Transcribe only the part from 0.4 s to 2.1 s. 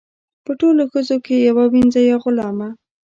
په ټولو ښځو کې یوه وینځه